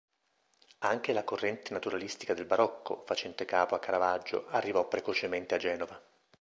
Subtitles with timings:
[0.79, 6.03] Anche la corrente naturalistica del barocco, facente capo a Caravaggio, arrivò precocemente a Genova.